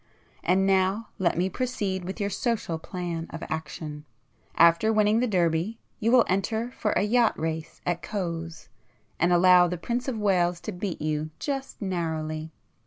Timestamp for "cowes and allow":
8.01-9.67